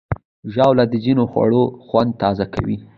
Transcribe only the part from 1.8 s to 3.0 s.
خوند تازه کوي.